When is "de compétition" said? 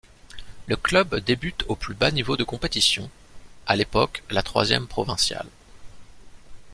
2.35-3.07